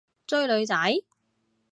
[0.25, 0.73] 追女仔？